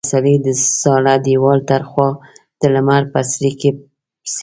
هر 0.05 0.09
سړي 0.15 0.35
د 0.45 0.47
زاړه 0.81 1.15
دېوال 1.27 1.59
تر 1.69 1.81
خوا 1.89 2.09
د 2.59 2.61
لمر 2.73 3.03
په 3.13 3.19
څړیکې 3.31 3.69
پسې. 3.77 3.89